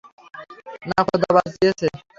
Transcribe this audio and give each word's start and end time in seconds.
না, 0.89 0.99
খোদা 1.07 1.29
বাঁচিয়েছে। 1.35 1.87